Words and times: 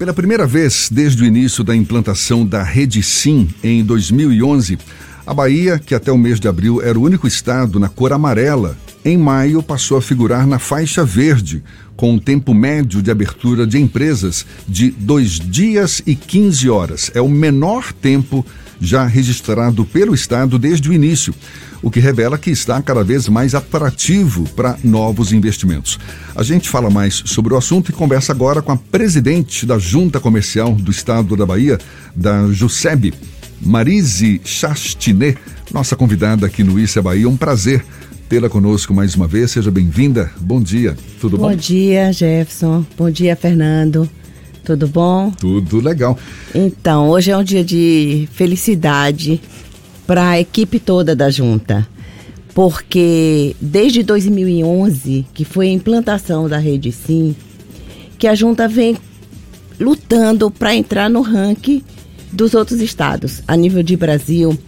Pela 0.00 0.14
primeira 0.14 0.46
vez 0.46 0.88
desde 0.90 1.22
o 1.22 1.26
início 1.26 1.62
da 1.62 1.76
implantação 1.76 2.46
da 2.46 2.62
Rede 2.62 3.02
Sim 3.02 3.50
em 3.62 3.84
2011, 3.84 4.78
a 5.26 5.34
Bahia, 5.34 5.78
que 5.78 5.94
até 5.94 6.10
o 6.10 6.16
mês 6.16 6.40
de 6.40 6.48
abril 6.48 6.80
era 6.80 6.98
o 6.98 7.02
único 7.02 7.26
estado 7.26 7.78
na 7.78 7.86
cor 7.86 8.10
amarela, 8.10 8.78
em 9.04 9.18
maio 9.18 9.62
passou 9.62 9.98
a 9.98 10.00
figurar 10.00 10.46
na 10.46 10.58
faixa 10.58 11.04
verde, 11.04 11.62
com 11.96 12.14
um 12.14 12.18
tempo 12.18 12.54
médio 12.54 13.02
de 13.02 13.10
abertura 13.10 13.66
de 13.66 13.76
empresas 13.76 14.46
de 14.66 14.90
2 14.90 15.32
dias 15.32 16.02
e 16.06 16.14
15 16.16 16.70
horas. 16.70 17.10
É 17.14 17.20
o 17.20 17.28
menor 17.28 17.92
tempo 17.92 18.42
já 18.80 19.04
registrado 19.04 19.84
pelo 19.84 20.14
Estado 20.14 20.58
desde 20.58 20.88
o 20.88 20.94
início, 20.94 21.34
o 21.82 21.90
que 21.90 22.00
revela 22.00 22.38
que 22.38 22.50
está 22.50 22.80
cada 22.82 23.02
vez 23.02 23.28
mais 23.28 23.54
atrativo 23.54 24.44
para 24.50 24.76
novos 24.84 25.32
investimentos. 25.32 25.98
A 26.34 26.42
gente 26.42 26.68
fala 26.68 26.90
mais 26.90 27.22
sobre 27.26 27.54
o 27.54 27.56
assunto 27.56 27.90
e 27.90 27.94
conversa 27.94 28.32
agora 28.32 28.62
com 28.62 28.72
a 28.72 28.76
presidente 28.76 29.64
da 29.64 29.78
Junta 29.78 30.20
Comercial 30.20 30.72
do 30.72 30.90
Estado 30.90 31.36
da 31.36 31.46
Bahia, 31.46 31.78
da 32.14 32.46
JUSEB, 32.48 33.14
Marise 33.60 34.40
Chastinet, 34.44 35.38
nossa 35.72 35.96
convidada 35.96 36.46
aqui 36.46 36.62
no 36.62 36.78
Issa 36.78 37.02
Bahia. 37.02 37.28
Um 37.28 37.36
prazer 37.36 37.84
tê-la 38.28 38.48
conosco 38.48 38.94
mais 38.94 39.14
uma 39.14 39.26
vez. 39.26 39.50
Seja 39.50 39.70
bem-vinda. 39.70 40.30
Bom 40.40 40.62
dia. 40.62 40.96
Tudo 41.20 41.36
bom? 41.36 41.50
Bom 41.50 41.56
dia, 41.56 42.12
Jefferson. 42.12 42.84
Bom 42.96 43.10
dia, 43.10 43.36
Fernando. 43.36 44.08
Tudo 44.64 44.86
bom? 44.86 45.30
Tudo 45.32 45.80
legal. 45.80 46.18
Então, 46.54 47.08
hoje 47.08 47.30
é 47.30 47.36
um 47.36 47.42
dia 47.42 47.64
de 47.64 48.28
felicidade 48.32 49.40
para 50.10 50.30
a 50.30 50.40
equipe 50.40 50.80
toda 50.80 51.14
da 51.14 51.30
junta. 51.30 51.86
Porque 52.52 53.54
desde 53.60 54.02
2011, 54.02 55.24
que 55.32 55.44
foi 55.44 55.68
a 55.68 55.72
implantação 55.72 56.48
da 56.48 56.58
Rede 56.58 56.90
Sim, 56.90 57.36
que 58.18 58.26
a 58.26 58.34
junta 58.34 58.66
vem 58.66 58.96
lutando 59.78 60.50
para 60.50 60.74
entrar 60.74 61.08
no 61.08 61.20
ranking 61.22 61.80
dos 62.32 62.54
outros 62.54 62.80
estados. 62.80 63.40
A 63.46 63.54
nível 63.54 63.84
de 63.84 63.96
Brasil, 63.96 64.58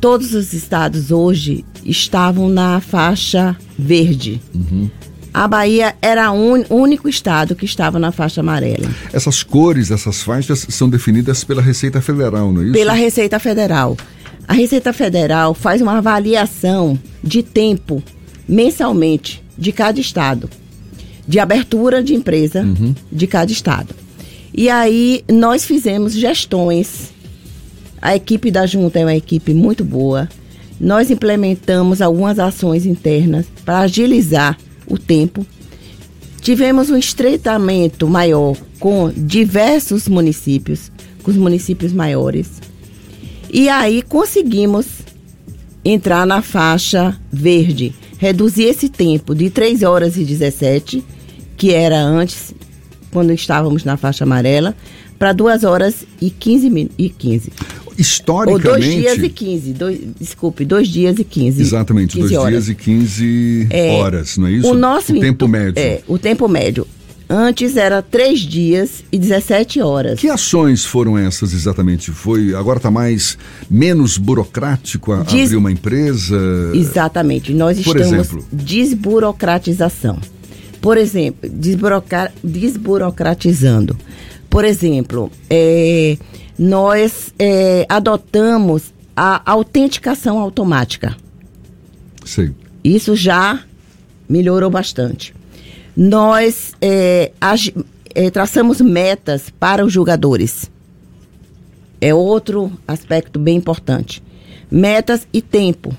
todos 0.00 0.34
os 0.34 0.52
estados 0.52 1.12
hoje 1.12 1.64
estavam 1.84 2.48
na 2.48 2.80
faixa 2.80 3.56
verde. 3.78 4.42
Uhum. 4.52 4.90
A 5.32 5.46
Bahia 5.46 5.94
era 6.02 6.32
o 6.32 6.74
único 6.74 7.08
estado 7.08 7.54
que 7.54 7.64
estava 7.64 8.00
na 8.00 8.10
faixa 8.10 8.40
amarela. 8.40 8.90
Essas 9.12 9.44
cores, 9.44 9.92
essas 9.92 10.20
faixas 10.20 10.66
são 10.68 10.90
definidas 10.90 11.44
pela 11.44 11.62
Receita 11.62 12.02
Federal, 12.02 12.52
não 12.52 12.62
é 12.62 12.64
isso? 12.64 12.72
Pela 12.72 12.92
Receita 12.92 13.38
Federal. 13.38 13.96
A 14.50 14.52
Receita 14.52 14.92
Federal 14.92 15.54
faz 15.54 15.80
uma 15.80 15.98
avaliação 15.98 16.98
de 17.22 17.40
tempo 17.40 18.02
mensalmente 18.48 19.40
de 19.56 19.70
cada 19.70 20.00
estado, 20.00 20.50
de 21.24 21.38
abertura 21.38 22.02
de 22.02 22.16
empresa 22.16 22.62
uhum. 22.62 22.92
de 23.12 23.28
cada 23.28 23.52
estado. 23.52 23.94
E 24.52 24.68
aí 24.68 25.22
nós 25.30 25.64
fizemos 25.64 26.14
gestões. 26.14 27.12
A 28.02 28.16
equipe 28.16 28.50
da 28.50 28.66
junta 28.66 28.98
é 28.98 29.04
uma 29.04 29.14
equipe 29.14 29.54
muito 29.54 29.84
boa. 29.84 30.28
Nós 30.80 31.12
implementamos 31.12 32.02
algumas 32.02 32.40
ações 32.40 32.84
internas 32.84 33.46
para 33.64 33.78
agilizar 33.78 34.58
o 34.84 34.98
tempo. 34.98 35.46
Tivemos 36.40 36.90
um 36.90 36.96
estreitamento 36.96 38.08
maior 38.08 38.56
com 38.80 39.12
diversos 39.16 40.08
municípios, 40.08 40.90
com 41.22 41.30
os 41.30 41.36
municípios 41.36 41.92
maiores. 41.92 42.60
E 43.52 43.68
aí 43.68 44.02
conseguimos 44.02 44.86
entrar 45.84 46.26
na 46.26 46.42
faixa 46.42 47.18
verde, 47.32 47.94
reduzir 48.18 48.64
esse 48.64 48.88
tempo 48.88 49.34
de 49.34 49.50
3 49.50 49.82
horas 49.82 50.16
e 50.16 50.24
17, 50.24 51.02
que 51.56 51.72
era 51.72 52.00
antes 52.00 52.54
quando 53.10 53.32
estávamos 53.32 53.84
na 53.84 53.96
faixa 53.96 54.24
amarela, 54.24 54.76
para 55.18 55.32
2 55.32 55.64
horas 55.64 56.06
e 56.20 56.30
15, 56.30 56.90
e 56.96 57.08
15. 57.08 57.52
Historicamente. 57.98 58.66
Ou 58.66 58.74
dois 58.74 58.84
dias 58.84 59.18
e 59.18 59.28
15. 59.28 59.72
Dois, 59.74 60.00
desculpe, 60.18 60.64
dois 60.64 60.88
dias 60.88 61.18
e 61.18 61.24
15. 61.24 61.60
Exatamente, 61.60 62.16
15 62.16 62.28
dois 62.28 62.40
horas. 62.40 62.64
dias 62.64 62.68
e 62.68 62.74
15 62.74 63.66
é, 63.68 63.90
horas, 63.96 64.38
não 64.38 64.46
é 64.46 64.52
isso? 64.52 64.70
O 64.70 64.74
nosso 64.74 65.12
o 65.12 65.20
tempo 65.20 65.46
médio. 65.46 65.82
É, 65.82 66.00
o 66.08 66.18
tempo 66.18 66.48
médio. 66.48 66.86
Antes 67.32 67.76
era 67.76 68.02
três 68.02 68.40
dias 68.40 69.04
e 69.12 69.16
17 69.16 69.80
horas. 69.80 70.18
Que 70.18 70.28
ações 70.28 70.84
foram 70.84 71.16
essas 71.16 71.52
exatamente? 71.52 72.10
Foi 72.10 72.56
agora 72.56 72.78
está 72.78 72.90
mais 72.90 73.38
menos 73.70 74.18
burocrático 74.18 75.12
a, 75.12 75.22
Des... 75.22 75.44
abrir 75.44 75.56
uma 75.56 75.70
empresa? 75.70 76.36
Exatamente. 76.74 77.54
Nós 77.54 77.80
Por 77.84 77.96
estamos 77.96 78.26
exemplo? 78.26 78.44
desburocratização. 78.50 80.18
Por 80.80 80.98
exemplo, 80.98 81.48
desburoca... 81.48 82.32
desburocratizando. 82.42 83.96
Por 84.48 84.64
exemplo, 84.64 85.30
é, 85.48 86.18
nós 86.58 87.32
é, 87.38 87.86
adotamos 87.88 88.92
a 89.14 89.40
autenticação 89.48 90.40
automática. 90.40 91.16
Sim. 92.24 92.56
Isso 92.82 93.14
já 93.14 93.60
melhorou 94.28 94.68
bastante. 94.68 95.32
Nós 96.02 96.72
é, 96.80 97.30
agi, 97.38 97.74
é, 98.14 98.30
traçamos 98.30 98.80
metas 98.80 99.50
para 99.60 99.84
os 99.84 99.92
julgadores. 99.92 100.70
É 102.00 102.14
outro 102.14 102.72
aspecto 102.88 103.38
bem 103.38 103.58
importante. 103.58 104.22
Metas 104.70 105.28
e 105.30 105.42
tempo. 105.42 105.94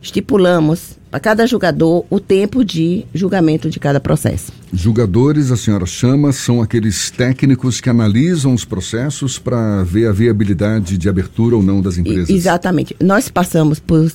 Estipulamos 0.00 0.96
para 1.10 1.18
cada 1.18 1.46
julgador 1.48 2.04
o 2.08 2.20
tempo 2.20 2.64
de 2.64 3.06
julgamento 3.12 3.68
de 3.68 3.80
cada 3.80 3.98
processo. 3.98 4.52
Julgadores, 4.72 5.50
a 5.50 5.56
senhora 5.56 5.84
chama, 5.84 6.30
são 6.30 6.62
aqueles 6.62 7.10
técnicos 7.10 7.80
que 7.80 7.90
analisam 7.90 8.54
os 8.54 8.64
processos 8.64 9.36
para 9.36 9.82
ver 9.82 10.06
a 10.06 10.12
viabilidade 10.12 10.96
de 10.96 11.08
abertura 11.08 11.56
ou 11.56 11.62
não 11.62 11.82
das 11.82 11.98
empresas. 11.98 12.30
exatamente. 12.30 12.94
Nós 13.00 13.28
passamos 13.28 13.80
por, 13.80 14.12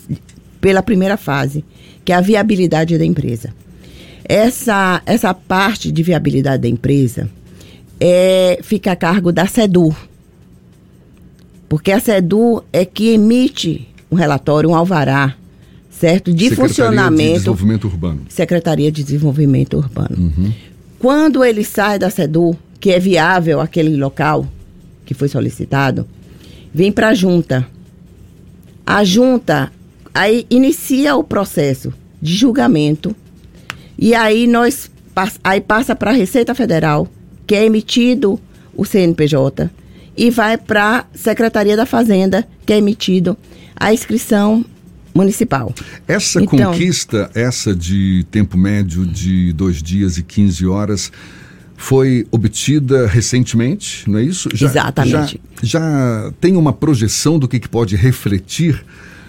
pela 0.62 0.82
primeira 0.82 1.18
fase, 1.18 1.66
que 2.06 2.14
é 2.14 2.16
a 2.16 2.22
viabilidade 2.22 2.98
da 2.98 3.04
empresa. 3.04 3.54
Essa, 4.26 5.02
essa 5.06 5.34
parte 5.34 5.92
de 5.92 6.02
viabilidade 6.02 6.64
da 6.64 6.68
empresa 6.68 7.30
é, 8.00 8.60
fica 8.62 8.92
a 8.92 8.96
cargo 8.96 9.32
da 9.32 9.46
SEDU. 9.46 9.96
Porque 11.68 11.92
a 11.92 12.00
SEDU 12.00 12.64
é 12.72 12.86
que 12.86 13.14
emite 13.14 13.88
um 14.12 14.16
relatório, 14.16 14.70
um 14.70 14.76
alvará, 14.76 15.36
certo? 15.90 16.32
De 16.34 16.50
Secretaria 16.50 16.70
funcionamento. 16.70 17.24
De 17.24 17.34
Desenvolvimento 17.34 17.86
Urbano. 17.86 18.22
Secretaria 18.30 18.92
de 18.92 19.04
Desenvolvimento 19.04 19.78
Urbano. 19.78 20.16
Uhum. 20.18 20.54
Quando 21.00 21.44
ele 21.44 21.64
sai 21.64 22.00
da 22.00 22.10
SEDU, 22.10 22.56
que 22.80 22.92
é 22.92 23.00
viável 23.00 23.60
aquele 23.60 23.96
local 23.98 24.48
que 25.06 25.14
foi 25.14 25.28
solicitado, 25.28 26.08
vem 26.74 26.92
para 26.92 27.10
a 27.10 27.14
junta. 27.14 27.68
A 28.86 29.04
junta 29.04 29.72
aí 30.14 30.46
inicia 30.50 31.16
o 31.16 31.24
processo 31.24 31.94
de 32.22 32.34
julgamento 32.36 33.16
e 33.98 34.14
aí 34.16 34.48
nós 34.48 34.92
aí 35.44 35.62
passa 35.62 35.96
para 35.96 36.12
a 36.12 36.14
Receita 36.14 36.56
Federal, 36.56 37.08
que 37.46 37.56
é 37.56 37.66
emitido 37.66 38.40
o 38.76 38.84
CNPJ 38.84 39.70
e 40.18 40.30
vai 40.30 40.58
para 40.58 41.00
a 41.00 41.06
Secretaria 41.18 41.76
da 41.76 41.86
Fazenda, 41.86 42.48
que 42.66 42.74
é 42.74 42.78
emitido 42.78 43.38
a 43.76 43.94
inscrição 43.94 44.66
municipal. 45.14 45.74
Essa 46.08 46.42
então, 46.42 46.72
conquista, 46.72 47.30
essa 47.36 47.76
de 47.76 48.26
tempo 48.32 48.58
médio 48.58 49.06
de 49.06 49.54
dois 49.54 49.82
dias 49.82 50.18
e 50.18 50.24
15 50.24 50.66
horas, 50.66 51.12
foi 51.76 52.26
obtida 52.32 53.08
recentemente, 53.08 54.10
não 54.10 54.20
é 54.20 54.24
isso? 54.24 54.50
Já, 54.54 54.68
exatamente. 54.68 55.42
Já, 55.62 55.80
já 55.80 56.34
tem 56.40 56.56
uma 56.56 56.74
projeção 56.74 57.38
do 57.38 57.48
que, 57.48 57.60
que 57.60 57.70
pode 57.70 57.96
refletir 57.96 58.84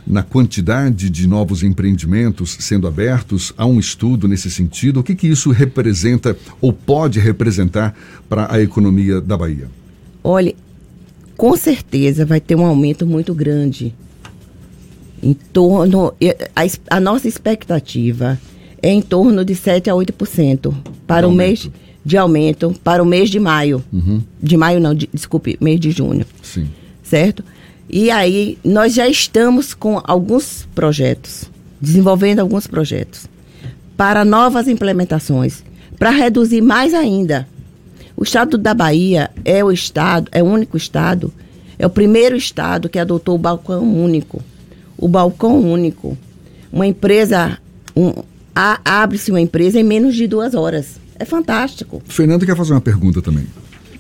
na 0.07 0.23
quantidade 0.23 1.09
de 1.09 1.27
novos 1.27 1.63
empreendimentos 1.63 2.57
sendo 2.61 2.87
abertos? 2.87 3.53
Há 3.57 3.67
um 3.67 3.79
estudo 3.79 4.29
nesse 4.29 4.51
sentido? 4.51 5.01
O 5.01 5.03
que, 5.03 5.15
que 5.15 5.27
isso 5.27 5.51
representa 5.51 6.37
ou 6.61 6.73
pode 6.73 7.19
representar 7.19 7.95
para 8.29 8.53
a 8.53 8.61
economia 8.61 9.21
da 9.21 9.37
Bahia? 9.37 9.69
Olha, 10.23 10.55
com 11.37 11.57
certeza 11.57 12.25
vai 12.25 12.41
ter 12.41 12.55
um 12.55 12.65
aumento 12.65 13.07
muito 13.07 13.35
grande 13.35 13.95
em 15.23 15.33
torno. 15.35 16.13
A, 16.55 16.97
a 16.97 17.01
nossa 17.01 17.27
expectativa 17.27 18.39
é 18.83 18.91
em 18.91 19.01
torno 19.01 19.45
de 19.45 19.55
7 19.55 19.89
a 19.89 19.95
8% 19.95 20.75
para 21.07 21.27
o 21.27 21.33
mês 21.33 21.71
de 22.05 22.19
aumento 22.19 22.75
para 22.85 23.03
o 23.03 23.07
mês 23.07 23.31
de 23.31 23.41
maio. 23.41 23.83
Uhum. 23.93 24.21
De 24.43 24.57
maio 24.57 24.79
não, 24.79 24.95
de, 24.95 25.09
desculpe, 25.13 25.57
mês 25.61 25.81
de 25.81 25.91
junho. 25.91 26.27
Sim. 26.43 26.69
Certo? 27.03 27.43
E 27.89 28.11
aí 28.11 28.59
nós 28.65 28.95
já 28.95 29.09
estamos 29.09 29.75
com 29.75 30.01
alguns 30.05 30.67
projetos, 30.75 31.51
desenvolvendo 31.81 32.41
alguns 32.41 32.67
projetos 32.67 33.27
para 33.97 34.25
novas 34.25 34.67
implementações, 34.67 35.63
para 35.99 36.11
reduzir 36.11 36.61
mais 36.61 36.95
ainda. 36.95 37.47
O 38.17 38.25
estado 38.25 38.59
da 38.59 38.75
Bahia 38.75 39.31
é 39.45 39.63
o 39.65 39.71
estado, 39.71 40.29
é 40.33 40.43
o 40.43 40.47
único 40.47 40.77
estado, 40.77 41.33
é 41.79 41.87
o 41.87 41.91
primeiro 41.91 42.37
estado 42.37 42.89
que 42.89 42.99
adotou 42.99 43.35
o 43.35 43.39
balcão 43.39 43.83
único 43.83 44.43
o 44.97 45.09
balcão 45.09 45.61
único. 45.61 46.17
Uma 46.73 46.87
empresa, 46.87 47.59
um, 47.95 48.13
abre-se 48.55 49.31
uma 49.31 49.41
empresa 49.41 49.79
em 49.79 49.85
menos 49.85 50.15
de 50.15 50.27
duas 50.27 50.55
horas. 50.55 50.99
É 51.19 51.25
fantástico. 51.25 52.03
Fernando 52.07 52.45
quer 52.45 52.57
fazer 52.57 52.73
uma 52.73 52.81
pergunta 52.81 53.23
também. 53.23 53.47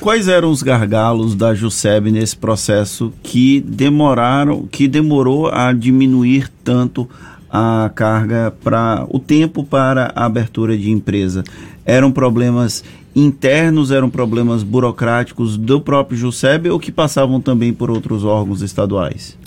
Quais 0.04 0.28
eram 0.28 0.50
os 0.50 0.62
gargalos 0.62 1.34
da 1.34 1.54
Juseb 1.54 2.10
nesse 2.10 2.36
processo 2.36 3.10
que 3.22 3.58
demoraram, 3.62 4.66
que 4.66 4.86
demorou 4.86 5.48
a 5.48 5.72
diminuir 5.72 6.50
tanto 6.62 7.08
a 7.48 7.90
carga 7.94 8.52
para 8.62 9.06
o 9.08 9.18
tempo 9.18 9.64
para 9.64 10.12
a 10.14 10.26
abertura 10.26 10.76
de 10.76 10.90
empresa? 10.90 11.42
Eram 11.86 12.12
problemas 12.12 12.84
internos, 13.16 13.90
eram 13.90 14.10
problemas 14.10 14.62
burocráticos 14.62 15.56
do 15.56 15.80
próprio 15.80 16.18
Juseb 16.18 16.68
ou 16.68 16.78
que 16.78 16.92
passavam 16.92 17.40
também 17.40 17.72
por 17.72 17.90
outros 17.90 18.24
órgãos 18.24 18.60
estaduais? 18.60 19.38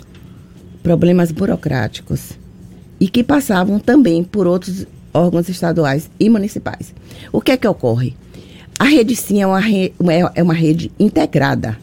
Problemas 0.82 1.32
burocráticos 1.32 2.32
e 3.00 3.08
que 3.08 3.24
passavam 3.24 3.78
também 3.78 4.24
por 4.24 4.48
outros 4.48 4.88
órgãos 5.14 5.50
estaduais 5.50 6.10
e 6.20 6.28
municipais. 6.32 6.96
O 7.32 7.42
que 7.42 7.52
é 7.52 7.58
que 7.58 7.68
ocorre? 7.68 8.16
A 8.80 8.86
rede 8.86 9.16
sim 9.16 9.42
é 9.42 9.48
uma, 9.48 9.60
re, 9.60 9.94
é 10.36 10.44
uma 10.44 10.54
rede 10.54 10.92
integrada. 11.00 11.78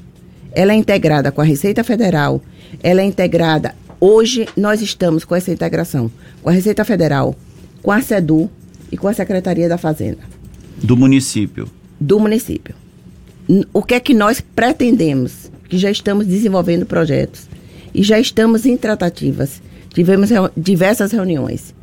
Ela 0.53 0.73
é 0.73 0.77
integrada 0.77 1.33
com 1.33 1.41
a 1.41 1.45
Receita 1.45 1.83
Federal, 1.83 2.41
ela 2.83 3.01
é 3.01 3.05
integrada 3.05 3.75
Hoje 4.07 4.47
nós 4.55 4.83
estamos 4.83 5.25
com 5.25 5.35
essa 5.35 5.51
integração 5.51 6.11
com 6.43 6.51
a 6.51 6.53
Receita 6.53 6.85
Federal, 6.85 7.35
com 7.83 7.91
a 7.91 8.03
SEDU 8.03 8.51
e 8.93 8.99
com 8.99 9.09
a 9.09 9.15
Secretaria 9.15 9.67
da 9.67 9.79
Fazenda. 9.79 10.19
Do 10.77 10.95
município. 10.95 11.71
Do 11.99 12.21
município. 12.21 12.75
O 13.73 13.83
que 13.83 13.95
é 13.95 14.01
que 14.01 14.13
nós 14.13 14.43
pretendemos? 14.43 15.51
Que 15.71 15.79
já 15.79 15.91
estamos 15.91 16.27
desenvolvendo 16.27 16.85
projetos 16.85 17.49
e 17.95 18.03
já 18.03 18.21
estamos 18.21 18.67
em 18.67 18.77
tratativas. 18.77 19.63
Tivemos 19.95 20.29
diversas 20.55 21.11
reuniões. 21.11 21.75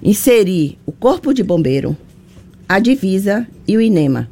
Inserir 0.00 0.78
o 0.86 0.92
Corpo 0.92 1.34
de 1.34 1.42
Bombeiro, 1.42 1.96
a 2.68 2.78
Divisa 2.78 3.46
e 3.66 3.76
o 3.76 3.80
INEMA. 3.80 4.28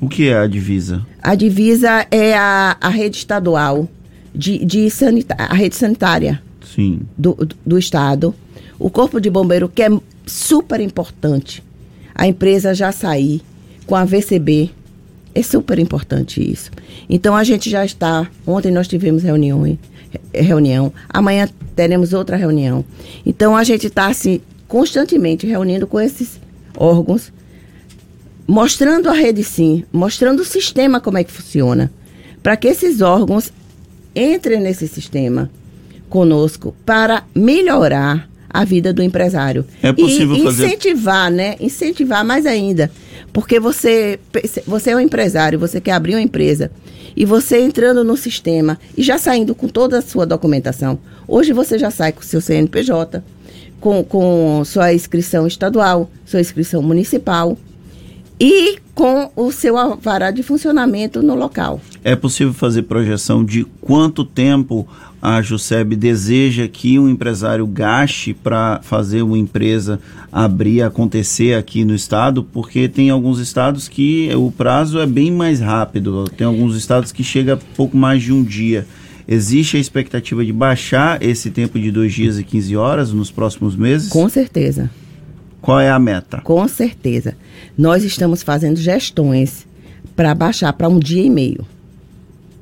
O 0.00 0.08
que 0.08 0.28
é 0.28 0.36
a 0.36 0.46
divisa? 0.46 1.06
A 1.22 1.34
divisa 1.34 2.06
é 2.10 2.36
a, 2.36 2.76
a 2.80 2.88
rede 2.88 3.16
estadual 3.16 3.88
de, 4.34 4.64
de 4.64 4.90
sanita 4.90 5.34
a 5.38 5.54
rede 5.54 5.76
sanitária 5.76 6.42
Sim. 6.74 7.00
Do, 7.16 7.34
do, 7.34 7.56
do 7.64 7.78
Estado. 7.78 8.34
O 8.78 8.90
Corpo 8.90 9.20
de 9.20 9.30
Bombeiro, 9.30 9.68
que 9.68 9.82
é 9.82 9.88
super 10.26 10.80
importante. 10.80 11.62
A 12.14 12.26
empresa 12.26 12.74
já 12.74 12.90
sair 12.92 13.40
com 13.86 13.94
a 13.94 14.04
VCB. 14.04 14.70
É 15.34 15.42
super 15.42 15.78
importante 15.78 16.40
isso. 16.40 16.70
Então 17.08 17.34
a 17.34 17.44
gente 17.44 17.70
já 17.70 17.84
está. 17.84 18.28
Ontem 18.46 18.70
nós 18.70 18.86
tivemos 18.86 19.22
reunião, 19.22 19.78
reunião. 20.32 20.92
Amanhã 21.08 21.48
teremos 21.74 22.12
outra 22.12 22.36
reunião. 22.36 22.84
Então 23.24 23.56
a 23.56 23.64
gente 23.64 23.86
está 23.86 24.06
assim, 24.06 24.40
constantemente 24.68 25.46
reunindo 25.46 25.86
com 25.86 26.00
esses 26.00 26.40
órgãos, 26.76 27.32
mostrando 28.46 29.08
a 29.08 29.12
rede 29.12 29.42
sim, 29.42 29.84
mostrando 29.92 30.40
o 30.40 30.44
sistema 30.44 31.00
como 31.00 31.18
é 31.18 31.24
que 31.24 31.32
funciona, 31.32 31.90
para 32.42 32.56
que 32.56 32.68
esses 32.68 33.00
órgãos 33.00 33.52
entre 34.14 34.58
nesse 34.58 34.86
sistema 34.86 35.50
conosco 36.08 36.74
para 36.84 37.24
melhorar 37.34 38.28
a 38.48 38.64
vida 38.64 38.92
do 38.92 39.02
empresário. 39.02 39.64
É 39.82 39.92
possível 39.92 40.36
e 40.36 40.44
fazer... 40.44 40.66
incentivar, 40.66 41.30
né? 41.30 41.56
Incentivar 41.58 42.24
mais 42.24 42.46
ainda. 42.46 42.90
Porque 43.32 43.58
você, 43.58 44.20
você 44.64 44.90
é 44.90 44.96
um 44.96 45.00
empresário, 45.00 45.58
você 45.58 45.80
quer 45.80 45.90
abrir 45.90 46.14
uma 46.14 46.22
empresa 46.22 46.70
e 47.16 47.24
você 47.24 47.60
entrando 47.60 48.04
no 48.04 48.16
sistema 48.16 48.78
e 48.96 49.02
já 49.02 49.18
saindo 49.18 49.56
com 49.56 49.66
toda 49.66 49.98
a 49.98 50.02
sua 50.02 50.24
documentação. 50.24 51.00
Hoje 51.26 51.52
você 51.52 51.76
já 51.76 51.90
sai 51.90 52.12
com 52.12 52.22
seu 52.22 52.40
CNPJ, 52.40 53.24
com, 53.80 54.04
com 54.04 54.62
sua 54.64 54.92
inscrição 54.92 55.48
estadual, 55.48 56.08
sua 56.24 56.40
inscrição 56.40 56.80
municipal 56.80 57.58
e 58.38 58.78
com 58.94 59.30
o 59.34 59.50
seu 59.50 59.76
alvará 59.76 60.30
de 60.30 60.42
funcionamento 60.42 61.22
no 61.22 61.34
local. 61.34 61.80
É 62.02 62.14
possível 62.14 62.52
fazer 62.52 62.82
projeção 62.82 63.44
de 63.44 63.64
quanto 63.80 64.24
tempo 64.24 64.86
a 65.20 65.40
Juseb 65.40 65.96
deseja 65.96 66.68
que 66.68 66.98
um 66.98 67.08
empresário 67.08 67.66
gaste 67.66 68.34
para 68.34 68.80
fazer 68.82 69.22
uma 69.22 69.38
empresa 69.38 69.98
abrir, 70.30 70.82
acontecer 70.82 71.54
aqui 71.54 71.84
no 71.84 71.94
estado? 71.94 72.44
Porque 72.44 72.88
tem 72.88 73.08
alguns 73.08 73.38
estados 73.38 73.88
que 73.88 74.28
o 74.34 74.50
prazo 74.50 74.98
é 74.98 75.06
bem 75.06 75.30
mais 75.30 75.60
rápido, 75.60 76.24
tem 76.36 76.46
alguns 76.46 76.76
estados 76.76 77.10
que 77.10 77.24
chega 77.24 77.54
a 77.54 77.58
pouco 77.74 77.96
mais 77.96 78.22
de 78.22 78.32
um 78.32 78.42
dia. 78.42 78.86
Existe 79.26 79.78
a 79.78 79.80
expectativa 79.80 80.44
de 80.44 80.52
baixar 80.52 81.22
esse 81.22 81.50
tempo 81.50 81.78
de 81.78 81.90
dois 81.90 82.12
dias 82.12 82.38
e 82.38 82.44
15 82.44 82.76
horas 82.76 83.12
nos 83.12 83.30
próximos 83.30 83.74
meses? 83.74 84.10
Com 84.10 84.28
certeza. 84.28 84.90
Qual 85.64 85.80
é 85.80 85.88
a 85.88 85.98
meta? 85.98 86.42
Com 86.42 86.68
certeza. 86.68 87.34
Nós 87.76 88.04
estamos 88.04 88.42
fazendo 88.42 88.76
gestões 88.76 89.66
para 90.14 90.34
baixar 90.34 90.70
para 90.74 90.90
um 90.90 90.98
dia 90.98 91.22
e 91.22 91.30
meio. 91.30 91.64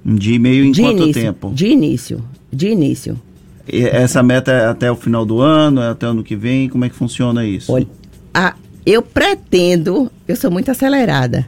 Um 0.06 0.14
dia 0.14 0.36
e 0.36 0.38
meio 0.38 0.64
em 0.64 0.70
de 0.70 0.82
quanto 0.82 1.02
início, 1.02 1.22
tempo? 1.22 1.50
De 1.52 1.66
início. 1.66 2.24
De 2.52 2.68
início. 2.68 3.20
E 3.68 3.82
essa 3.82 4.22
meta 4.22 4.52
é 4.52 4.66
até 4.66 4.88
o 4.88 4.94
final 4.94 5.26
do 5.26 5.40
ano, 5.40 5.80
é 5.80 5.88
até 5.88 6.06
o 6.06 6.10
ano 6.10 6.22
que 6.22 6.36
vem? 6.36 6.68
Como 6.68 6.84
é 6.84 6.88
que 6.88 6.94
funciona 6.94 7.44
isso? 7.44 7.72
Olha, 7.72 7.88
a, 8.32 8.54
eu 8.86 9.02
pretendo, 9.02 10.08
eu 10.28 10.36
sou 10.36 10.52
muito 10.52 10.70
acelerada. 10.70 11.44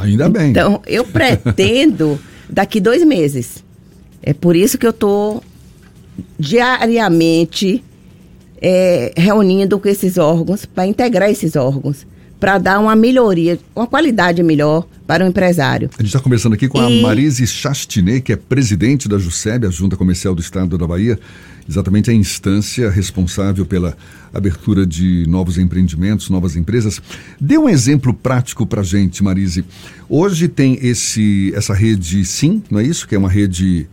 Ainda 0.00 0.28
bem. 0.28 0.50
Então, 0.50 0.82
eu 0.88 1.04
pretendo 1.04 2.18
daqui 2.50 2.80
dois 2.80 3.04
meses. 3.04 3.64
É 4.20 4.34
por 4.34 4.56
isso 4.56 4.76
que 4.76 4.84
eu 4.84 4.90
estou 4.90 5.40
diariamente 6.36 7.84
é, 8.60 9.12
reunindo 9.16 9.78
com 9.78 9.88
esses 9.88 10.18
órgãos 10.18 10.64
para 10.64 10.86
integrar 10.86 11.30
esses 11.30 11.56
órgãos, 11.56 12.06
para 12.38 12.58
dar 12.58 12.78
uma 12.80 12.94
melhoria, 12.94 13.58
uma 13.74 13.86
qualidade 13.86 14.42
melhor 14.42 14.86
para 15.06 15.24
o 15.24 15.28
empresário. 15.28 15.88
A 15.98 16.02
gente 16.02 16.08
está 16.08 16.20
conversando 16.20 16.54
aqui 16.54 16.68
com 16.68 16.78
e... 16.78 17.00
a 17.00 17.02
Marise 17.02 17.46
Chastinet, 17.46 18.20
que 18.20 18.32
é 18.32 18.36
presidente 18.36 19.08
da 19.08 19.18
JUSEB, 19.18 19.66
a 19.66 19.70
Junta 19.70 19.96
Comercial 19.96 20.34
do 20.34 20.40
Estado 20.40 20.76
da 20.76 20.86
Bahia, 20.86 21.18
exatamente 21.68 22.10
a 22.10 22.14
instância 22.14 22.90
responsável 22.90 23.64
pela 23.64 23.96
abertura 24.34 24.86
de 24.86 25.24
novos 25.28 25.58
empreendimentos, 25.58 26.28
novas 26.28 26.56
empresas. 26.56 27.00
Dê 27.40 27.56
um 27.56 27.68
exemplo 27.68 28.12
prático 28.12 28.66
para 28.66 28.82
a 28.82 28.84
gente, 28.84 29.22
Marise. 29.22 29.64
Hoje 30.08 30.48
tem 30.48 30.78
esse, 30.82 31.52
essa 31.54 31.72
rede 31.72 32.24
Sim, 32.24 32.62
não 32.70 32.80
é 32.80 32.82
isso? 32.82 33.08
Que 33.08 33.14
é 33.14 33.18
uma 33.18 33.30
rede 33.30 33.86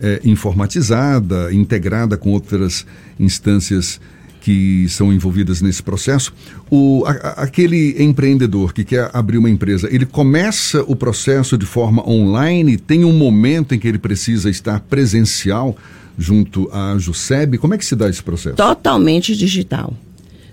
é, 0.00 0.20
informatizada, 0.24 1.52
integrada 1.52 2.16
com 2.16 2.30
outras 2.30 2.86
instâncias 3.18 4.00
que 4.40 4.88
são 4.88 5.12
envolvidas 5.12 5.60
nesse 5.60 5.82
processo. 5.82 6.32
O, 6.70 7.04
a, 7.06 7.10
aquele 7.42 8.02
empreendedor 8.02 8.72
que 8.72 8.84
quer 8.84 9.10
abrir 9.12 9.38
uma 9.38 9.50
empresa, 9.50 9.88
ele 9.92 10.06
começa 10.06 10.82
o 10.82 10.96
processo 10.96 11.58
de 11.58 11.66
forma 11.66 12.08
online, 12.08 12.78
tem 12.78 13.04
um 13.04 13.12
momento 13.12 13.74
em 13.74 13.78
que 13.78 13.86
ele 13.86 13.98
precisa 13.98 14.48
estar 14.48 14.80
presencial 14.80 15.76
junto 16.16 16.68
à 16.72 16.96
JUSEB. 16.98 17.58
Como 17.58 17.74
é 17.74 17.78
que 17.78 17.84
se 17.84 17.94
dá 17.94 18.08
esse 18.08 18.22
processo? 18.22 18.56
Totalmente 18.56 19.36
digital. 19.36 19.92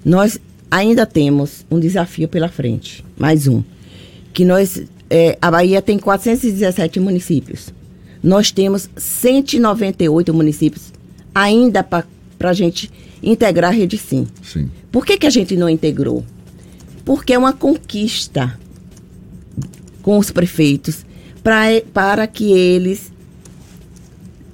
Nós 0.04 0.40
ainda 0.70 1.06
temos 1.06 1.66
um 1.72 1.80
desafio 1.80 2.28
pela 2.28 2.50
frente, 2.50 3.04
mais 3.18 3.48
um. 3.48 3.64
Que 4.34 4.44
nós, 4.44 4.84
é, 5.10 5.38
a 5.42 5.50
Bahia 5.50 5.82
tem 5.82 5.98
417 5.98 7.00
municípios. 7.00 7.74
Nós 8.26 8.50
temos 8.50 8.90
198 8.98 10.34
municípios 10.34 10.92
ainda 11.34 11.84
para 11.84 12.04
a 12.40 12.54
gente 12.54 12.92
integrar 13.22 13.70
a 13.70 13.74
rede 13.74 14.00
sim. 14.00 14.26
sim. 14.42 14.68
Por 14.92 15.06
que, 15.06 15.16
que 15.16 15.28
a 15.28 15.30
gente 15.30 15.56
não 15.56 15.70
integrou? 15.70 16.26
Porque 17.06 17.34
é 17.34 17.38
uma 17.38 17.54
conquista 17.54 18.58
com 20.02 20.18
os 20.18 20.32
prefeitos 20.32 21.06
pra, 21.44 21.66
para 21.94 22.26
que 22.26 22.52
eles 22.52 23.14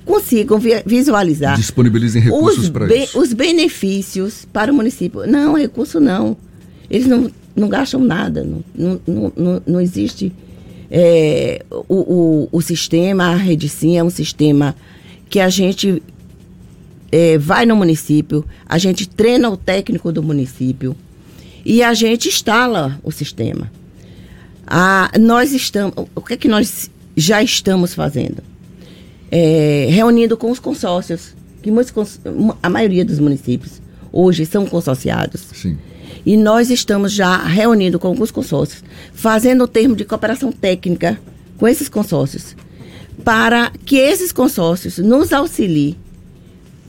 consigam 0.03 0.59
visualizar. 0.85 1.55
Disponibilizem 1.55 2.21
recursos 2.21 2.67
para 2.67 2.87
be 2.87 3.03
isso. 3.03 3.17
Os 3.17 3.31
benefícios 3.31 4.45
para 4.51 4.69
o 4.69 4.75
município. 4.75 5.25
Não, 5.25 5.53
recurso 5.53 5.97
não. 5.97 6.35
Eles 6.89 7.07
não, 7.07 7.31
não 7.55 7.69
gastam 7.69 8.01
nada. 8.01 8.43
Não, 8.43 8.99
não, 9.07 9.33
não, 9.33 9.61
não 9.65 9.79
existe 9.79 10.33
é, 10.91 11.63
o, 11.71 11.95
o, 11.95 12.49
o, 12.51 12.61
sistema, 12.61 13.27
a 13.27 13.35
rede 13.35 13.69
sim, 13.69 13.97
é 13.97 14.03
um 14.03 14.09
sistema 14.09 14.75
que 15.29 15.39
a 15.39 15.47
gente 15.47 16.03
é, 17.09 17.37
vai 17.37 17.65
no 17.65 17.77
município, 17.77 18.45
a 18.67 18.77
gente 18.77 19.07
treina 19.07 19.49
o 19.49 19.55
técnico 19.55 20.11
do 20.11 20.21
município 20.21 20.93
e 21.65 21.81
a 21.81 21.93
gente 21.93 22.27
instala 22.27 22.99
o 23.03 23.11
sistema. 23.11 23.71
Ah, 24.67 25.09
nós 25.17 25.53
estamos, 25.53 25.93
o 26.13 26.21
que 26.21 26.33
é 26.33 26.37
que 26.37 26.49
nós 26.49 26.91
já 27.15 27.41
estamos 27.41 27.93
fazendo? 27.93 28.43
É, 29.31 29.87
reunindo 29.89 30.35
com 30.35 30.51
os 30.51 30.59
consórcios, 30.59 31.33
que 31.61 31.71
muitos, 31.71 32.19
a 32.61 32.69
maioria 32.69 33.05
dos 33.05 33.17
municípios 33.17 33.81
hoje 34.11 34.45
são 34.45 34.65
consorciados. 34.65 35.41
Sim. 35.53 35.77
E 36.25 36.37
nós 36.37 36.69
estamos 36.69 37.11
já 37.11 37.37
reunindo 37.37 37.97
com 37.97 38.07
alguns 38.07 38.31
consórcios, 38.31 38.83
fazendo 39.13 39.63
o 39.63 39.67
termo 39.67 39.95
de 39.95 40.05
cooperação 40.05 40.51
técnica 40.51 41.19
com 41.57 41.67
esses 41.67 41.89
consórcios, 41.89 42.55
para 43.23 43.71
que 43.85 43.97
esses 43.97 44.31
consórcios 44.31 44.97
nos 44.97 45.33
auxiliem 45.33 45.95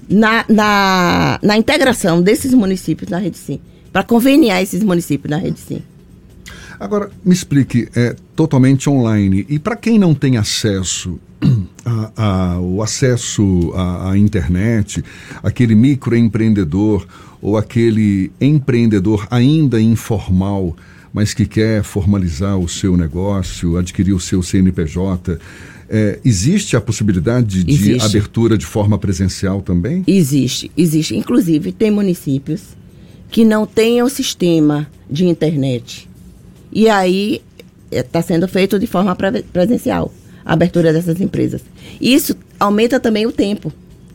na, 0.08 0.44
na, 0.48 1.38
na 1.42 1.56
integração 1.56 2.20
desses 2.20 2.52
municípios 2.52 3.10
na 3.10 3.18
Rede 3.18 3.38
Sim, 3.38 3.60
para 3.92 4.02
conveniar 4.02 4.62
esses 4.62 4.82
municípios 4.82 5.30
na 5.30 5.36
Rede 5.36 5.60
Sim. 5.60 5.82
Agora, 6.78 7.10
me 7.24 7.32
explique, 7.32 7.88
é 7.94 8.16
totalmente 8.34 8.90
online. 8.90 9.46
E 9.48 9.58
para 9.58 9.76
quem 9.76 9.98
não 9.98 10.14
tem 10.14 10.36
acesso 10.36 11.18
a, 11.84 12.10
a, 12.16 12.60
o 12.60 12.82
acesso 12.82 13.72
à, 13.74 14.10
à, 14.10 14.18
internet, 14.18 15.02
aquele 15.42 15.74
microempreendedor 15.74 17.06
ou 17.42 17.56
aquele 17.56 18.30
empreendedor 18.40 19.26
ainda 19.28 19.80
informal, 19.80 20.76
mas 21.12 21.34
que 21.34 21.44
quer 21.44 21.82
formalizar 21.82 22.56
o 22.56 22.68
seu 22.68 22.96
negócio, 22.96 23.76
adquirir 23.76 24.14
o 24.14 24.20
seu 24.20 24.42
CNPJ, 24.42 25.38
é, 25.90 26.20
existe 26.24 26.76
a 26.76 26.80
possibilidade 26.80 27.64
de 27.64 27.70
existe. 27.70 28.06
abertura 28.06 28.56
de 28.56 28.64
forma 28.64 28.96
presencial 28.96 29.60
também? 29.60 30.04
Existe, 30.06 30.70
existe. 30.74 31.14
Inclusive, 31.16 31.72
tem 31.72 31.90
municípios 31.90 32.62
que 33.28 33.44
não 33.44 33.66
têm 33.66 34.02
o 34.02 34.08
sistema 34.08 34.88
de 35.10 35.26
internet. 35.26 36.08
E 36.72 36.88
aí 36.88 37.42
está 37.90 38.20
é, 38.20 38.22
sendo 38.22 38.48
feito 38.48 38.78
de 38.78 38.86
forma 38.86 39.14
presencial 39.52 40.14
a 40.44 40.54
abertura 40.54 40.92
dessas 40.92 41.20
empresas. 41.20 41.60
Isso 42.00 42.36
aumenta 42.58 42.98
também 42.98 43.26
o 43.26 43.32
tempo, 43.32 43.72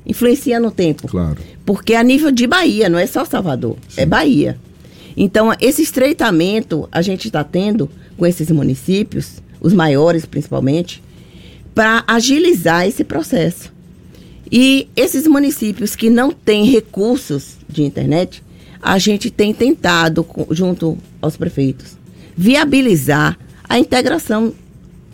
influencia 0.07 0.59
no 0.59 0.71
tempo. 0.71 1.07
Claro. 1.07 1.37
Porque 1.65 1.93
a 1.93 2.03
nível 2.03 2.31
de 2.31 2.47
Bahia, 2.47 2.89
não 2.89 2.97
é 2.97 3.05
só 3.05 3.25
Salvador, 3.25 3.77
é 3.89 3.91
Sim. 3.93 4.01
é 4.01 4.05
Bahia. 4.05 4.57
Então, 5.15 5.53
esse 5.59 5.81
estreitamento 5.81 6.87
a 6.91 7.01
gente 7.01 7.27
está 7.27 7.43
tendo 7.43 7.89
com 8.15 8.25
esses 8.25 8.49
municípios, 8.49 9.41
os 9.59 9.73
maiores 9.73 10.25
principalmente, 10.25 11.03
para 11.75 12.03
agilizar 12.07 12.87
esse 12.87 13.03
processo. 13.03 13.73
E 14.51 14.87
esses 14.95 15.27
municípios 15.27 15.95
que 15.95 16.09
não 16.09 16.31
têm 16.31 16.65
recursos 16.65 17.57
de 17.67 17.83
internet, 17.83 18.43
a 18.81 18.97
gente 18.97 19.29
tem 19.29 19.53
tentado, 19.53 20.25
junto 20.51 20.97
aos 21.21 21.35
prefeitos, 21.35 21.97
viabilizar 22.35 23.37
a 23.67 23.77
integração 23.77 24.53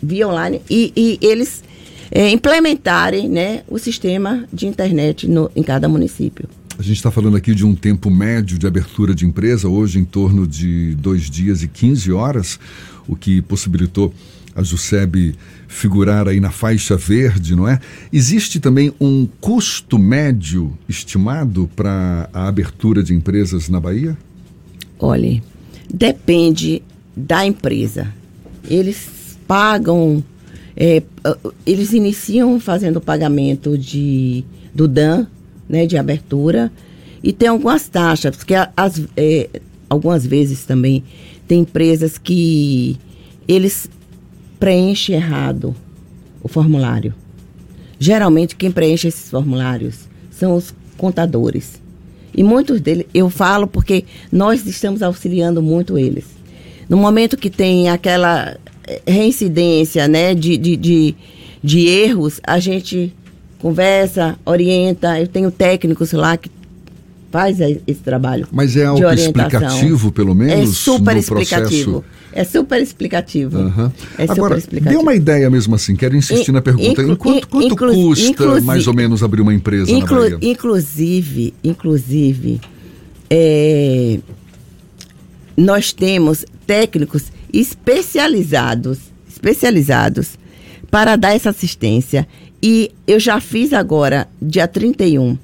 via 0.00 0.28
online 0.28 0.60
e, 0.70 0.92
e 0.94 1.18
eles 1.26 1.64
é, 2.10 2.30
implementarem 2.30 3.28
né, 3.28 3.62
o 3.68 3.78
sistema 3.78 4.44
de 4.52 4.66
internet 4.66 5.28
no, 5.28 5.50
em 5.54 5.62
cada 5.62 5.88
município. 5.88 6.48
A 6.78 6.82
gente 6.82 6.96
está 6.96 7.10
falando 7.10 7.36
aqui 7.36 7.54
de 7.54 7.64
um 7.64 7.74
tempo 7.74 8.10
médio 8.10 8.58
de 8.58 8.66
abertura 8.66 9.14
de 9.14 9.24
empresa, 9.24 9.68
hoje 9.68 9.98
em 9.98 10.04
torno 10.04 10.46
de 10.46 10.94
dois 10.96 11.30
dias 11.30 11.62
e 11.62 11.68
15 11.68 12.12
horas, 12.12 12.58
o 13.06 13.14
que 13.14 13.40
possibilitou 13.42 14.12
a 14.56 14.62
JUSEB 14.62 15.34
figurar 15.66 16.28
aí 16.28 16.40
na 16.40 16.50
faixa 16.50 16.96
verde, 16.96 17.56
não 17.56 17.68
é? 17.68 17.80
Existe 18.12 18.60
também 18.60 18.92
um 19.00 19.26
custo 19.40 19.98
médio 19.98 20.76
estimado 20.88 21.68
para 21.74 22.28
a 22.32 22.46
abertura 22.46 23.02
de 23.02 23.12
empresas 23.12 23.68
na 23.68 23.80
Bahia? 23.80 24.16
Olhe, 24.98 25.42
depende 25.92 26.82
da 27.16 27.44
empresa. 27.44 28.12
Eles 28.68 29.36
pagam, 29.46 30.22
é, 30.76 31.02
eles 31.64 31.92
iniciam 31.92 32.58
fazendo 32.58 32.96
o 32.96 33.00
pagamento 33.00 33.78
de, 33.78 34.44
do 34.74 34.88
DAN, 34.88 35.26
né, 35.68 35.86
de 35.86 35.96
abertura, 35.96 36.70
e 37.22 37.32
tem 37.32 37.48
algumas 37.48 37.88
taxas, 37.88 38.36
porque 38.36 38.54
as, 38.76 39.02
é, 39.16 39.48
algumas 39.88 40.26
vezes 40.26 40.64
também 40.64 41.02
tem 41.46 41.60
empresas 41.60 42.18
que 42.18 42.98
eles 43.46 43.88
preenche 44.58 45.12
errado 45.12 45.74
o 46.42 46.48
formulário. 46.48 47.14
Geralmente 47.98 48.56
quem 48.56 48.70
preenche 48.70 49.08
esses 49.08 49.30
formulários 49.30 50.08
são 50.30 50.56
os 50.56 50.74
contadores. 50.96 51.80
E 52.34 52.42
muitos 52.42 52.80
deles, 52.80 53.06
eu 53.14 53.30
falo 53.30 53.66
porque 53.66 54.04
nós 54.30 54.66
estamos 54.66 55.02
auxiliando 55.02 55.62
muito 55.62 55.96
eles. 55.96 56.24
No 56.88 56.96
momento 56.96 57.36
que 57.36 57.48
tem 57.48 57.88
aquela 57.88 58.56
reincidência 59.06 60.06
né, 60.08 60.34
de, 60.34 60.56
de, 60.56 60.76
de, 60.76 61.14
de 61.62 61.86
erros, 61.86 62.40
a 62.46 62.58
gente 62.58 63.12
conversa, 63.58 64.38
orienta. 64.44 65.18
Eu 65.18 65.26
tenho 65.26 65.50
técnicos 65.50 66.12
lá 66.12 66.36
que 66.36 66.50
faz 67.34 67.58
esse 67.60 68.00
trabalho. 68.00 68.46
Mas 68.52 68.76
é 68.76 68.84
algo 68.84 69.10
explicativo, 69.12 70.12
pelo 70.12 70.34
menos? 70.34 70.70
É 70.70 70.72
super 70.72 71.16
explicativo. 71.16 72.02
Processo? 72.02 72.04
É 72.32 72.44
super 72.44 72.80
explicativo. 72.80 73.58
Uhum. 73.58 73.90
É 74.18 74.24
Agora, 74.28 74.58
explicativo. 74.58 74.98
dê 74.98 75.02
uma 75.02 75.14
ideia 75.14 75.48
mesmo 75.48 75.74
assim, 75.74 75.96
quero 75.96 76.16
insistir 76.16 76.50
in, 76.50 76.54
na 76.54 76.60
pergunta. 76.60 77.02
Inclu, 77.02 77.16
quanto, 77.16 77.48
quanto 77.48 77.66
inclu, 77.72 77.94
custa 77.94 78.60
mais 78.60 78.86
ou 78.86 78.94
menos 78.94 79.22
abrir 79.22 79.40
uma 79.40 79.54
empresa 79.54 79.90
inclu, 79.90 80.14
na 80.16 80.22
Bahia? 80.22 80.38
Inclusive, 80.42 81.54
inclusive, 81.64 82.60
é, 83.30 84.18
nós 85.56 85.92
temos 85.92 86.44
técnicos 86.66 87.32
especializados, 87.60 88.98
especializados 89.28 90.38
para 90.90 91.16
dar 91.16 91.34
essa 91.34 91.50
assistência. 91.50 92.26
E 92.62 92.90
eu 93.06 93.20
já 93.20 93.40
fiz 93.40 93.72
agora, 93.72 94.28
dia 94.40 94.66
31, 94.66 95.38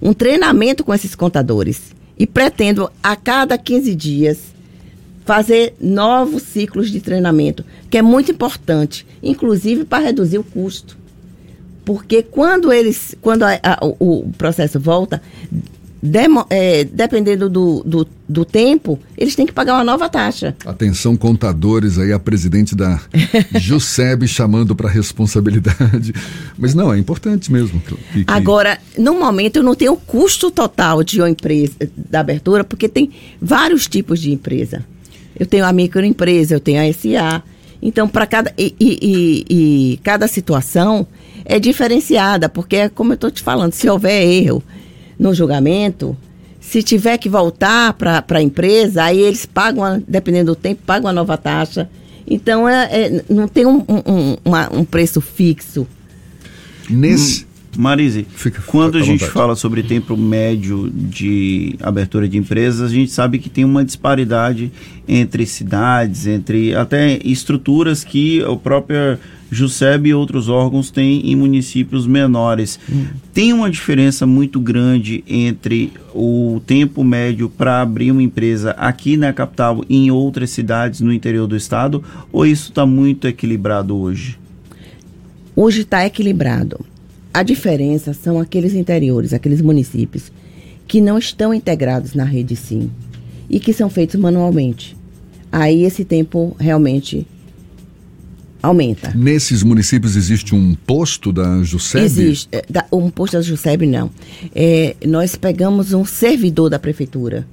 um 0.00 0.12
treinamento 0.12 0.84
com 0.84 0.94
esses 0.94 1.14
contadores. 1.14 1.94
E 2.18 2.26
pretendo, 2.26 2.90
a 3.02 3.16
cada 3.16 3.56
15 3.56 3.94
dias, 3.94 4.38
fazer 5.24 5.74
novos 5.80 6.42
ciclos 6.42 6.90
de 6.90 7.00
treinamento, 7.00 7.64
que 7.88 7.98
é 7.98 8.02
muito 8.02 8.32
importante, 8.32 9.06
inclusive 9.22 9.84
para 9.84 10.04
reduzir 10.04 10.38
o 10.38 10.44
custo. 10.44 10.98
Porque 11.84 12.22
quando 12.22 12.72
eles, 12.72 13.14
quando 13.20 13.42
a, 13.44 13.58
a, 13.62 13.78
o, 13.84 14.20
o 14.20 14.32
processo 14.36 14.78
volta, 14.78 15.22
Demo, 16.02 16.46
é, 16.48 16.84
dependendo 16.84 17.50
do, 17.50 17.82
do, 17.84 18.08
do, 18.26 18.44
tempo, 18.44 18.98
eles 19.18 19.34
têm 19.34 19.44
que 19.44 19.52
pagar 19.52 19.74
uma 19.74 19.84
nova 19.84 20.08
taxa. 20.08 20.56
Atenção, 20.64 21.14
contadores, 21.14 21.98
aí 21.98 22.10
a 22.10 22.18
presidente 22.18 22.74
da 22.74 22.98
JUSEB 23.60 24.26
chamando 24.26 24.74
para 24.74 24.88
responsabilidade. 24.88 26.14
Mas 26.56 26.72
não, 26.72 26.90
é 26.90 26.98
importante 26.98 27.52
mesmo. 27.52 27.78
Que, 27.80 28.24
que... 28.24 28.24
Agora, 28.26 28.78
no 28.96 29.18
momento, 29.18 29.56
eu 29.56 29.62
não 29.62 29.74
tenho 29.74 29.92
o 29.92 29.96
custo 29.96 30.50
total 30.50 31.04
de 31.04 31.20
uma 31.20 31.28
empresa, 31.28 31.74
da 31.94 32.20
abertura, 32.20 32.64
porque 32.64 32.88
tem 32.88 33.10
vários 33.40 33.86
tipos 33.86 34.20
de 34.20 34.32
empresa. 34.32 34.82
Eu 35.38 35.44
tenho 35.44 35.66
a 35.66 35.72
microempresa, 35.72 36.54
eu 36.54 36.60
tenho 36.60 36.80
a 36.80 36.90
SA. 36.94 37.42
Então, 37.82 38.08
para 38.08 38.26
cada. 38.26 38.54
E, 38.56 38.74
e, 38.80 38.98
e, 39.02 39.46
e, 39.50 39.96
cada 39.98 40.26
situação 40.26 41.06
é 41.44 41.60
diferenciada, 41.60 42.48
porque 42.48 42.76
é 42.76 42.88
como 42.88 43.12
eu 43.12 43.16
estou 43.16 43.30
te 43.30 43.42
falando, 43.42 43.74
se 43.74 43.88
houver 43.88 44.22
erro 44.22 44.62
no 45.20 45.34
julgamento, 45.34 46.16
se 46.58 46.82
tiver 46.82 47.18
que 47.18 47.28
voltar 47.28 47.92
para 47.92 48.24
a 48.26 48.42
empresa, 48.42 49.04
aí 49.04 49.20
eles 49.20 49.44
pagam, 49.44 50.02
dependendo 50.08 50.52
do 50.52 50.56
tempo, 50.56 50.80
pagam 50.86 51.10
a 51.10 51.12
nova 51.12 51.36
taxa. 51.36 51.90
Então, 52.26 52.66
é, 52.66 52.84
é 52.84 53.24
não 53.28 53.46
tem 53.46 53.66
um, 53.66 53.84
um, 53.86 54.36
uma, 54.42 54.72
um 54.72 54.84
preço 54.84 55.20
fixo. 55.20 55.86
Nesse, 56.88 57.46
Marise, 57.76 58.26
Fica, 58.34 58.62
quando 58.62 58.96
a 58.96 59.02
gente 59.02 59.26
fala 59.26 59.54
sobre 59.54 59.82
tempo 59.82 60.16
médio 60.16 60.90
de 60.90 61.76
abertura 61.82 62.26
de 62.26 62.38
empresas, 62.38 62.90
a 62.90 62.94
gente 62.94 63.10
sabe 63.10 63.38
que 63.38 63.50
tem 63.50 63.64
uma 63.64 63.84
disparidade 63.84 64.72
entre 65.06 65.44
cidades, 65.44 66.26
entre 66.26 66.74
até 66.74 67.18
estruturas 67.22 68.02
que 68.02 68.42
o 68.42 68.56
próprio 68.56 69.18
JUSEB 69.50 70.08
e 70.08 70.14
outros 70.14 70.48
órgãos 70.48 70.90
têm 70.90 71.30
em 71.30 71.34
municípios 71.34 72.06
menores. 72.06 72.78
Hum. 72.90 73.06
Tem 73.34 73.52
uma 73.52 73.70
diferença 73.70 74.26
muito 74.26 74.60
grande 74.60 75.24
entre 75.26 75.92
o 76.14 76.60
tempo 76.66 77.02
médio 77.02 77.48
para 77.48 77.80
abrir 77.80 78.10
uma 78.10 78.22
empresa 78.22 78.70
aqui 78.72 79.16
na 79.16 79.32
capital 79.32 79.84
e 79.88 79.96
em 79.96 80.10
outras 80.10 80.50
cidades 80.50 81.00
no 81.00 81.12
interior 81.12 81.46
do 81.46 81.56
estado? 81.56 82.02
Ou 82.32 82.46
isso 82.46 82.70
está 82.70 82.86
muito 82.86 83.26
equilibrado 83.26 83.96
hoje? 83.96 84.38
Hoje 85.56 85.80
está 85.80 86.06
equilibrado. 86.06 86.84
A 87.32 87.42
diferença 87.42 88.12
são 88.12 88.38
aqueles 88.40 88.74
interiores, 88.74 89.32
aqueles 89.32 89.60
municípios 89.60 90.32
que 90.86 91.00
não 91.00 91.18
estão 91.18 91.54
integrados 91.54 92.14
na 92.14 92.24
rede 92.24 92.56
SIM 92.56 92.90
e 93.48 93.60
que 93.60 93.72
são 93.72 93.88
feitos 93.88 94.18
manualmente. 94.18 94.96
Aí 95.52 95.84
esse 95.84 96.04
tempo 96.04 96.56
realmente 96.58 97.26
aumenta. 98.62 99.12
Nesses 99.14 99.62
municípios 99.62 100.16
existe 100.16 100.54
um 100.54 100.74
posto 100.74 101.32
da 101.32 101.62
JUSEB? 101.62 102.04
Existe. 102.04 102.48
É, 102.52 102.64
um 102.92 103.10
posto 103.10 103.34
da 103.34 103.42
JUSEB, 103.42 103.86
não. 103.86 104.10
É, 104.54 104.96
nós 105.06 105.36
pegamos 105.36 105.92
um 105.92 106.04
servidor 106.04 106.70
da 106.70 106.78
prefeitura, 106.78 107.46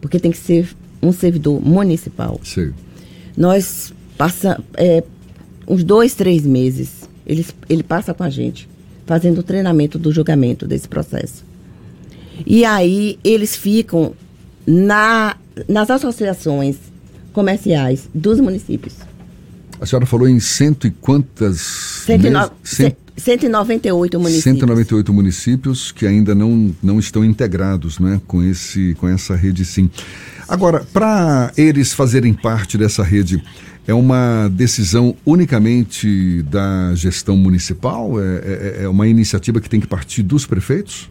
porque 0.00 0.18
tem 0.18 0.30
que 0.30 0.38
ser 0.38 0.68
um 1.02 1.12
servidor 1.12 1.60
municipal. 1.60 2.40
Sim. 2.42 2.72
Nós 3.36 3.92
passamos 4.16 4.64
é, 4.74 5.02
uns 5.66 5.82
dois, 5.82 6.14
três 6.14 6.44
meses, 6.44 7.08
ele, 7.26 7.44
ele 7.68 7.82
passa 7.82 8.14
com 8.14 8.22
a 8.22 8.30
gente 8.30 8.68
fazendo 9.06 9.38
o 9.38 9.42
treinamento 9.42 9.98
do 9.98 10.12
julgamento 10.12 10.66
desse 10.66 10.88
processo. 10.88 11.44
E 12.46 12.64
aí 12.64 13.18
eles 13.22 13.54
ficam 13.54 14.14
na, 14.66 15.36
nas 15.68 15.90
associações 15.90 16.76
comerciais 17.32 18.08
dos 18.14 18.40
municípios. 18.40 18.94
A 19.80 19.86
senhora 19.86 20.06
falou 20.06 20.28
em 20.28 20.40
cento 20.40 20.86
e 20.86 20.90
quantas? 20.90 21.60
Centino... 22.06 22.50
Cent... 22.62 22.96
198 23.16 24.18
municípios. 24.18 24.44
198 24.44 25.12
municípios 25.12 25.92
que 25.92 26.06
ainda 26.06 26.34
não, 26.34 26.74
não 26.82 26.98
estão 26.98 27.24
integrados 27.24 27.98
né, 27.98 28.20
com, 28.26 28.42
esse, 28.42 28.94
com 28.94 29.08
essa 29.08 29.36
rede 29.36 29.64
sim. 29.64 29.88
Agora, 30.48 30.84
para 30.92 31.52
eles 31.56 31.92
fazerem 31.92 32.34
parte 32.34 32.76
dessa 32.76 33.02
rede, 33.02 33.42
é 33.86 33.94
uma 33.94 34.48
decisão 34.48 35.14
unicamente 35.24 36.42
da 36.42 36.94
gestão 36.94 37.36
municipal? 37.36 38.20
É, 38.20 38.24
é, 38.24 38.78
é, 38.82 38.88
uma 38.88 39.06
iniciativa 39.06 39.60
que 39.60 39.70
tem 39.70 39.80
que 39.80 39.86
partir 39.86 40.22
dos 40.22 40.44
prefeitos? 40.44 41.10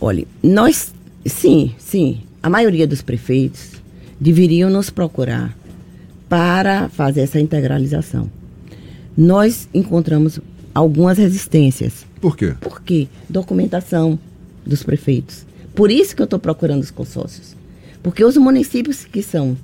Olha, 0.00 0.26
nós, 0.42 0.94
sim, 1.26 1.74
sim, 1.78 2.22
a 2.42 2.48
maioria 2.48 2.86
dos 2.86 3.02
prefeitos 3.02 3.72
deveriam 4.18 4.70
nos 4.70 4.90
procurar 4.90 5.54
para 6.30 6.88
fazer 6.88 7.22
essa 7.22 7.40
integralização. 7.40 8.30
Nós 9.18 9.68
encontramos 9.74 10.38
algumas 10.72 11.18
resistências. 11.18 12.06
Por 12.20 12.36
quê? 12.36 12.54
Porque 12.60 13.08
documentação 13.28 14.16
dos 14.64 14.84
prefeitos. 14.84 15.44
Por 15.74 15.90
isso 15.90 16.14
que 16.14 16.22
eu 16.22 16.24
estou 16.24 16.38
procurando 16.38 16.82
os 16.82 16.90
consórcios. 16.92 17.56
Porque 18.00 18.24
os 18.24 18.36
municípios 18.36 19.04
que 19.04 19.22
são 19.22 19.58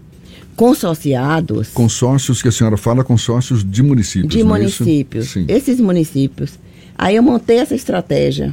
consorciados. 0.56 1.68
Consórcios 1.68 2.42
que 2.42 2.48
a 2.48 2.52
senhora 2.52 2.76
fala, 2.76 3.04
consórcios 3.04 3.64
de 3.64 3.82
municípios. 3.82 4.32
De 4.32 4.40
é 4.40 4.44
municípios. 4.44 5.36
Esses 5.46 5.78
municípios. 5.78 6.58
Aí 6.98 7.14
eu 7.14 7.22
montei 7.22 7.58
essa 7.58 7.76
estratégia 7.76 8.52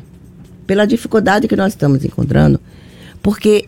pela 0.68 0.86
dificuldade 0.86 1.48
que 1.48 1.56
nós 1.56 1.74
estamos 1.74 2.06
encontrando, 2.06 2.60
porque 3.24 3.66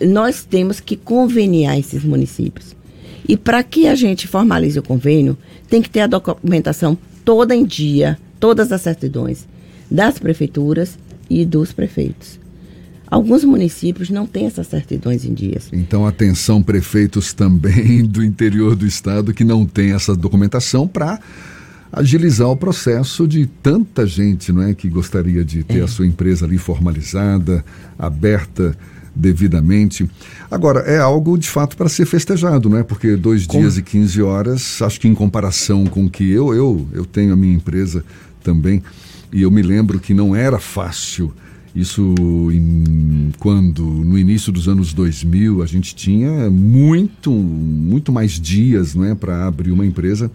nós 0.00 0.44
temos 0.44 0.80
que 0.80 0.96
conveniar 0.96 1.78
esses 1.78 2.02
municípios. 2.02 2.79
E 3.28 3.36
para 3.36 3.62
que 3.62 3.86
a 3.86 3.94
gente 3.94 4.26
formalize 4.26 4.78
o 4.78 4.82
convênio, 4.82 5.36
tem 5.68 5.80
que 5.80 5.90
ter 5.90 6.00
a 6.00 6.06
documentação 6.06 6.96
toda 7.24 7.54
em 7.54 7.64
dia, 7.64 8.18
todas 8.38 8.72
as 8.72 8.80
certidões 8.80 9.46
das 9.90 10.18
prefeituras 10.18 10.98
e 11.28 11.44
dos 11.44 11.72
prefeitos. 11.72 12.38
Alguns 13.10 13.42
municípios 13.42 14.08
não 14.08 14.24
têm 14.24 14.46
essas 14.46 14.68
certidões 14.68 15.24
em 15.24 15.34
dias. 15.34 15.68
Então, 15.72 16.06
atenção, 16.06 16.62
prefeitos 16.62 17.32
também 17.32 18.04
do 18.06 18.22
interior 18.22 18.76
do 18.76 18.86
estado 18.86 19.34
que 19.34 19.42
não 19.42 19.66
têm 19.66 19.92
essa 19.92 20.14
documentação 20.14 20.86
para 20.86 21.18
agilizar 21.92 22.48
o 22.48 22.56
processo 22.56 23.26
de 23.26 23.46
tanta 23.46 24.06
gente 24.06 24.52
não 24.52 24.62
é, 24.62 24.74
que 24.74 24.88
gostaria 24.88 25.44
de 25.44 25.64
ter 25.64 25.80
é. 25.80 25.82
a 25.82 25.88
sua 25.88 26.06
empresa 26.06 26.46
ali 26.46 26.56
formalizada, 26.56 27.64
aberta 27.98 28.76
devidamente. 29.14 30.08
Agora, 30.50 30.80
é 30.80 30.98
algo 30.98 31.36
de 31.36 31.48
fato 31.48 31.76
para 31.76 31.88
ser 31.88 32.06
festejado, 32.06 32.68
não 32.68 32.78
é? 32.78 32.82
Porque 32.82 33.16
dois 33.16 33.46
Como? 33.46 33.60
dias 33.60 33.76
e 33.76 33.82
15 33.82 34.22
horas, 34.22 34.82
acho 34.82 35.00
que 35.00 35.08
em 35.08 35.14
comparação 35.14 35.86
com 35.86 36.08
que 36.08 36.30
eu, 36.30 36.54
eu, 36.54 36.86
eu 36.92 37.04
tenho 37.04 37.32
a 37.32 37.36
minha 37.36 37.54
empresa 37.54 38.04
também, 38.42 38.82
e 39.32 39.42
eu 39.42 39.50
me 39.50 39.62
lembro 39.62 39.98
que 39.98 40.14
não 40.14 40.34
era 40.34 40.58
fácil. 40.58 41.32
Isso 41.74 42.14
em, 42.52 43.30
quando 43.38 43.84
no 43.84 44.18
início 44.18 44.50
dos 44.50 44.66
anos 44.66 44.92
2000 44.92 45.62
a 45.62 45.66
gente 45.66 45.94
tinha 45.94 46.50
muito 46.50 47.30
muito 47.30 48.10
mais 48.10 48.32
dias, 48.32 48.94
não 48.94 49.04
é, 49.04 49.14
para 49.14 49.46
abrir 49.46 49.70
uma 49.70 49.86
empresa. 49.86 50.30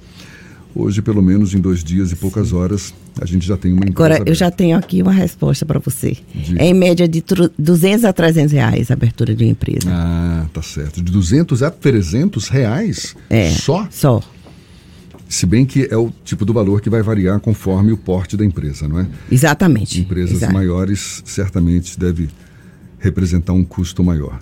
Hoje, 0.76 1.02
pelo 1.02 1.22
menos 1.22 1.54
em 1.54 1.62
dois 1.62 1.82
dias 1.82 2.12
e 2.12 2.18
poucas 2.18 2.52
horas, 2.52 2.94
a 3.22 3.26
gente 3.26 3.48
já 3.48 3.56
tem 3.56 3.72
uma 3.72 3.86
Agora, 3.88 4.22
eu 4.26 4.36
já 4.36 4.52
tenho 4.52 4.78
aqui 4.78 5.02
uma 5.02 5.14
resposta 5.14 5.66
para 5.66 5.80
você. 5.80 6.18
De... 6.34 6.60
É 6.60 6.66
em 6.66 6.74
média 6.74 7.08
de 7.08 7.24
200 7.58 8.04
a 8.04 8.12
300 8.12 8.52
reais 8.52 8.92
a 8.92 8.94
abertura 8.94 9.34
de 9.34 9.46
uma 9.46 9.52
empresa. 9.52 9.88
Ah, 9.90 10.46
tá 10.54 10.62
certo. 10.62 11.02
De 11.02 11.10
200 11.14 11.64
a 11.64 11.72
300 11.72 12.50
reais? 12.50 13.16
É. 13.30 13.52
Só? 13.52 13.88
Só. 13.90 14.22
Se 15.30 15.46
bem 15.46 15.66
que 15.66 15.88
é 15.90 15.96
o 15.96 16.12
tipo 16.26 16.44
do 16.44 16.52
valor 16.52 16.82
que 16.82 16.90
vai 16.90 17.02
variar 17.02 17.40
conforme 17.40 17.94
o 17.94 17.98
porte 17.98 18.36
da 18.36 18.44
empresa, 18.44 18.86
não 18.86 19.00
é? 19.00 19.08
Exatamente. 19.32 20.02
Empresas 20.02 20.36
Exato. 20.36 20.54
maiores 20.54 21.24
certamente 21.26 21.98
deve 21.98 22.28
representar 23.00 23.54
um 23.54 23.64
custo 23.64 24.04
maior. 24.04 24.42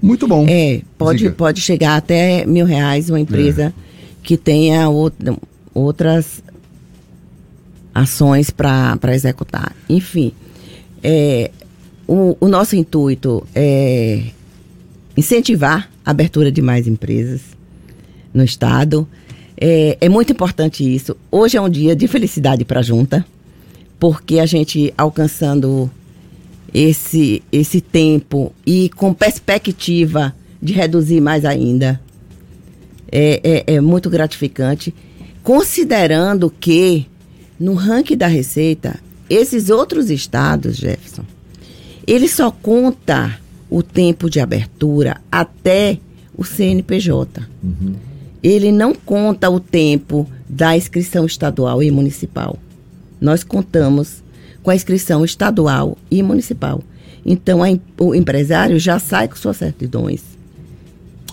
Muito 0.00 0.28
bom. 0.28 0.46
É, 0.48 0.80
pode, 0.96 1.28
pode 1.30 1.60
chegar 1.60 1.96
até 1.96 2.46
mil 2.46 2.64
reais 2.64 3.10
uma 3.10 3.18
empresa. 3.18 3.74
É 3.76 3.89
que 4.22 4.36
tenha 4.36 4.88
outra, 4.88 5.36
outras 5.74 6.42
ações 7.94 8.50
para 8.50 9.14
executar. 9.14 9.74
Enfim, 9.88 10.32
é, 11.02 11.50
o, 12.06 12.36
o, 12.40 12.48
nosso 12.48 12.76
intuito 12.76 13.46
é 13.54 14.24
incentivar 15.16 15.90
a 16.04 16.10
abertura 16.10 16.50
de 16.50 16.62
mais 16.62 16.86
empresas 16.86 17.42
no 18.32 18.44
Estado. 18.44 19.06
É, 19.56 19.98
é 20.00 20.08
muito 20.08 20.32
importante 20.32 20.82
isso. 20.82 21.16
Hoje 21.30 21.56
é 21.56 21.60
um 21.60 21.68
dia 21.68 21.94
de 21.94 22.06
felicidade 22.06 22.64
para 22.64 22.80
a 22.80 22.82
Junta, 22.82 23.24
porque 23.98 24.38
a 24.38 24.46
gente 24.46 24.92
alcançando 24.96 25.90
esse, 26.72 27.42
esse 27.50 27.80
tempo 27.80 28.52
e 28.64 28.88
com 28.90 29.12
perspectiva 29.12 30.34
de 30.62 30.72
reduzir 30.72 31.20
mais 31.20 31.44
ainda 31.44 32.00
é, 33.10 33.64
é, 33.66 33.74
é 33.74 33.80
muito 33.80 34.08
gratificante, 34.08 34.94
considerando 35.42 36.50
que 36.50 37.06
no 37.58 37.74
ranking 37.74 38.16
da 38.16 38.26
Receita, 38.26 38.98
esses 39.28 39.70
outros 39.70 40.10
estados, 40.10 40.76
Jefferson, 40.76 41.24
ele 42.06 42.28
só 42.28 42.50
conta 42.50 43.38
o 43.68 43.82
tempo 43.82 44.28
de 44.28 44.40
abertura 44.40 45.20
até 45.30 45.98
o 46.36 46.44
CNPJ. 46.44 47.42
Uhum. 47.62 47.94
Ele 48.42 48.72
não 48.72 48.94
conta 48.94 49.50
o 49.50 49.60
tempo 49.60 50.28
da 50.48 50.76
inscrição 50.76 51.26
estadual 51.26 51.82
e 51.82 51.90
municipal. 51.90 52.58
Nós 53.20 53.44
contamos 53.44 54.22
com 54.62 54.70
a 54.70 54.74
inscrição 54.74 55.24
estadual 55.24 55.96
e 56.10 56.22
municipal. 56.22 56.82
Então, 57.24 57.62
a, 57.62 57.68
o 57.98 58.14
empresário 58.14 58.78
já 58.78 58.98
sai 58.98 59.28
com 59.28 59.36
suas 59.36 59.58
certidões 59.58 60.39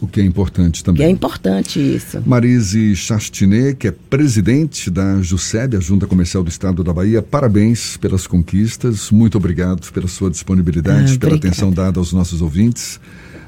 o 0.01 0.07
que 0.07 0.21
é 0.21 0.23
importante 0.23 0.83
também. 0.83 1.01
Que 1.01 1.03
é 1.03 1.09
importante 1.09 1.79
isso. 1.79 2.21
Marise 2.25 2.95
Chastinet, 2.95 3.75
que 3.75 3.87
é 3.87 3.91
presidente 3.91 4.89
da 4.89 5.21
JUSEB, 5.21 5.77
a 5.77 5.79
Junta 5.79 6.05
Comercial 6.05 6.43
do 6.43 6.49
Estado 6.49 6.83
da 6.83 6.93
Bahia, 6.93 7.21
parabéns 7.21 7.97
pelas 7.97 8.27
conquistas, 8.27 9.11
muito 9.11 9.37
obrigado 9.37 9.91
pela 9.91 10.07
sua 10.07 10.29
disponibilidade, 10.29 11.15
ah, 11.15 11.19
pela 11.19 11.35
atenção 11.35 11.71
dada 11.71 11.99
aos 11.99 12.13
nossos 12.13 12.41
ouvintes. 12.41 12.99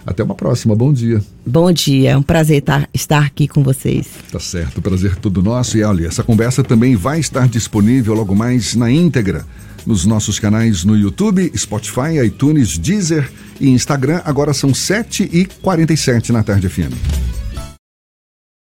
Até 0.05 0.23
uma 0.23 0.33
próxima, 0.33 0.75
bom 0.75 0.91
dia. 0.91 1.21
Bom 1.45 1.71
dia, 1.71 2.11
é 2.11 2.17
um 2.17 2.23
prazer 2.23 2.63
estar 2.93 3.23
aqui 3.23 3.47
com 3.47 3.61
vocês. 3.61 4.07
Tá 4.31 4.39
certo, 4.39 4.81
prazer 4.81 5.15
todo 5.17 5.43
nosso. 5.43 5.77
E 5.77 5.83
olha, 5.83 6.07
essa 6.07 6.23
conversa 6.23 6.63
também 6.63 6.95
vai 6.95 7.19
estar 7.19 7.47
disponível 7.47 8.13
logo 8.13 8.33
mais 8.33 8.75
na 8.75 8.89
íntegra 8.89 9.45
nos 9.85 10.05
nossos 10.05 10.39
canais 10.39 10.83
no 10.83 10.95
YouTube, 10.95 11.51
Spotify, 11.55 12.17
iTunes, 12.25 12.77
Deezer 12.77 13.29
e 13.59 13.69
Instagram. 13.69 14.21
Agora 14.25 14.53
são 14.53 14.71
7h47 14.71 16.29
na 16.29 16.43
tarde 16.43 16.69
FM. 16.69 17.38